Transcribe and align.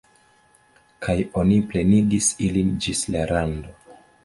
Kaj 1.07 1.15
oni 1.41 1.59
plenigis 1.73 2.31
ilin 2.49 2.73
ĝis 2.87 3.07
la 3.17 3.31
rando. 3.35 3.79